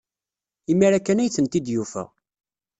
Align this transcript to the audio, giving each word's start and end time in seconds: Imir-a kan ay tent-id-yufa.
Imir-a 0.71 0.99
kan 1.01 1.21
ay 1.21 1.29
tent-id-yufa. 1.35 2.03